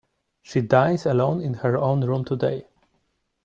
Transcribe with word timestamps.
She 0.41 0.61
dines 0.61 1.05
alone 1.05 1.41
in 1.41 1.53
her 1.53 1.77
own 1.77 2.03
room 2.03 2.25
today. 2.25 2.65